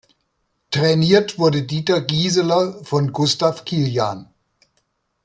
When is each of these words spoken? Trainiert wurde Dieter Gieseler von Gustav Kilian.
Trainiert 0.71 1.37
wurde 1.37 1.61
Dieter 1.61 2.01
Gieseler 2.01 2.83
von 2.83 3.13
Gustav 3.13 3.65
Kilian. 3.65 4.33